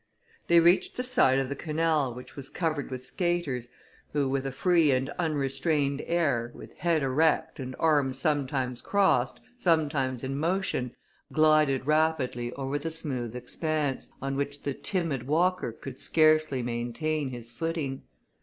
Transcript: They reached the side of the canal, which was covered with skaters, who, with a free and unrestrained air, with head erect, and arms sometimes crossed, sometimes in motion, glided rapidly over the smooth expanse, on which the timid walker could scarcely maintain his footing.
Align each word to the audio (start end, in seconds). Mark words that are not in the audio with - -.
They 0.47 0.59
reached 0.59 0.97
the 0.97 1.03
side 1.03 1.37
of 1.37 1.47
the 1.47 1.55
canal, 1.55 2.11
which 2.11 2.35
was 2.35 2.49
covered 2.49 2.89
with 2.89 3.05
skaters, 3.05 3.69
who, 4.13 4.27
with 4.27 4.47
a 4.47 4.51
free 4.51 4.89
and 4.89 5.11
unrestrained 5.19 6.01
air, 6.07 6.51
with 6.55 6.73
head 6.79 7.03
erect, 7.03 7.59
and 7.59 7.75
arms 7.77 8.17
sometimes 8.17 8.81
crossed, 8.81 9.39
sometimes 9.59 10.23
in 10.23 10.39
motion, 10.39 10.95
glided 11.31 11.85
rapidly 11.85 12.51
over 12.53 12.79
the 12.79 12.89
smooth 12.89 13.35
expanse, 13.35 14.11
on 14.23 14.35
which 14.35 14.63
the 14.63 14.73
timid 14.73 15.27
walker 15.27 15.71
could 15.71 15.99
scarcely 15.99 16.63
maintain 16.63 17.29
his 17.29 17.51
footing. 17.51 18.01